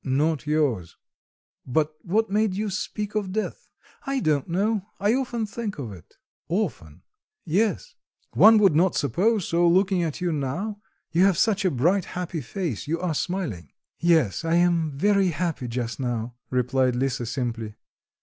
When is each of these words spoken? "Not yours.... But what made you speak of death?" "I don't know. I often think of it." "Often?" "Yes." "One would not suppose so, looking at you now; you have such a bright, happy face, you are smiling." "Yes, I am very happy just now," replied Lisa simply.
"Not 0.03 0.47
yours.... 0.47 0.97
But 1.63 1.93
what 2.01 2.27
made 2.31 2.55
you 2.55 2.71
speak 2.71 3.13
of 3.13 3.31
death?" 3.31 3.67
"I 4.07 4.19
don't 4.19 4.47
know. 4.47 4.87
I 4.99 5.13
often 5.13 5.45
think 5.45 5.77
of 5.77 5.91
it." 5.91 6.15
"Often?" 6.49 7.03
"Yes." 7.45 7.93
"One 8.31 8.57
would 8.57 8.75
not 8.75 8.95
suppose 8.95 9.47
so, 9.47 9.67
looking 9.67 10.01
at 10.01 10.19
you 10.19 10.31
now; 10.31 10.81
you 11.11 11.23
have 11.25 11.37
such 11.37 11.65
a 11.65 11.69
bright, 11.69 12.05
happy 12.17 12.41
face, 12.41 12.87
you 12.87 12.99
are 12.99 13.13
smiling." 13.13 13.69
"Yes, 13.99 14.43
I 14.43 14.55
am 14.55 14.97
very 14.97 15.27
happy 15.27 15.67
just 15.67 15.99
now," 15.99 16.33
replied 16.49 16.95
Lisa 16.95 17.27
simply. 17.27 17.75